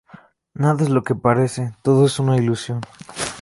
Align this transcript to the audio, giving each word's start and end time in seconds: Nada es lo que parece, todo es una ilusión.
Nada 0.55 0.81
es 0.83 0.89
lo 0.89 1.03
que 1.03 1.13
parece, 1.13 1.73
todo 1.83 2.07
es 2.07 2.17
una 2.17 2.35
ilusión. 2.35 2.81